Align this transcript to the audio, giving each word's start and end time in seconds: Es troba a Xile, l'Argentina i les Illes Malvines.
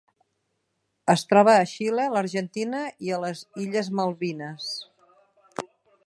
Es 1.13 1.23
troba 1.33 1.51
a 1.57 1.67
Xile, 1.71 2.07
l'Argentina 2.15 2.81
i 3.09 3.13
les 3.25 3.43
Illes 3.65 3.91
Malvines. 3.99 4.71